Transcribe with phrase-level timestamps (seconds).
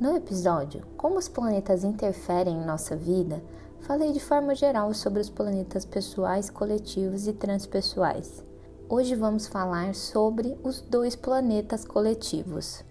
[0.00, 3.40] No episódio Como os planetas interferem em nossa vida,
[3.80, 8.42] falei de forma geral sobre os planetas pessoais, coletivos e transpessoais.
[8.88, 12.84] Hoje vamos falar sobre os dois planetas coletivos,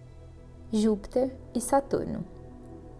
[0.71, 2.23] Júpiter e Saturno.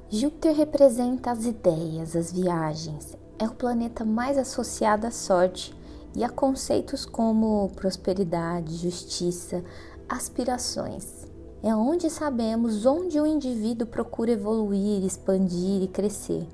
[0.09, 3.17] Júpiter representa as ideias, as viagens.
[3.39, 5.73] É o planeta mais associado à sorte
[6.13, 9.63] e a conceitos como prosperidade, justiça,
[10.09, 11.32] aspirações.
[11.65, 16.45] É onde sabemos onde o indivíduo procura evoluir, expandir e crescer.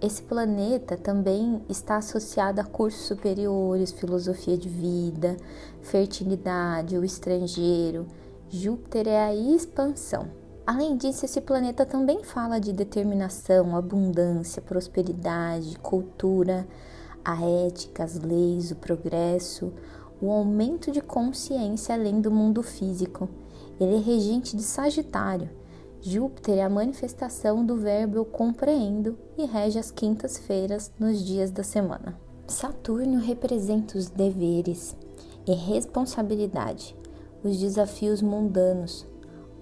[0.00, 5.36] Esse planeta também está associado a cursos superiores, filosofia de vida,
[5.82, 8.06] fertilidade, o estrangeiro.
[8.48, 10.28] Júpiter é a expansão.
[10.64, 16.64] Além disso, esse planeta também fala de determinação, abundância, prosperidade, cultura,
[17.24, 19.72] a ética, as leis, o progresso,
[20.20, 23.28] o aumento de consciência além do mundo físico.
[23.80, 25.50] Ele é regente de Sagitário.
[26.00, 31.62] Júpiter é a manifestação do verbo eu compreendo e rege as quintas-feiras nos dias da
[31.62, 32.18] semana.
[32.46, 34.94] Saturno representa os deveres
[35.46, 36.96] e responsabilidade,
[37.42, 39.06] os desafios mundanos,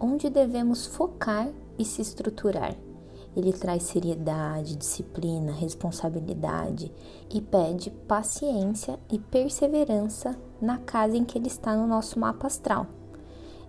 [0.01, 2.77] onde devemos focar e se estruturar.
[3.35, 6.93] Ele traz seriedade, disciplina, responsabilidade
[7.31, 12.87] e pede paciência e perseverança na casa em que ele está no nosso mapa astral.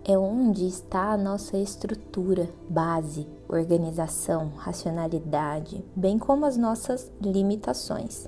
[0.05, 8.27] É onde está a nossa estrutura, base, organização, racionalidade, bem como as nossas limitações.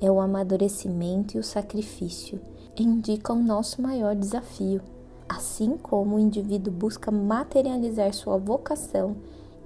[0.00, 2.40] É o amadurecimento e o sacrifício.
[2.74, 4.80] Indica o nosso maior desafio.
[5.28, 9.16] Assim como o indivíduo busca materializar sua vocação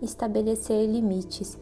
[0.02, 1.58] estabelecer limites.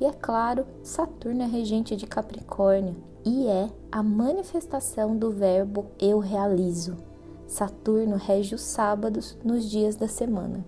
[0.00, 6.18] E é claro, Saturno é regente de Capricórnio e é a manifestação do verbo eu
[6.18, 6.96] realizo.
[7.46, 10.64] Saturno rege os sábados nos dias da semana.